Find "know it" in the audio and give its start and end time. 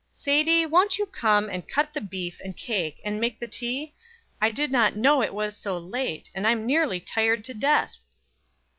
4.95-5.31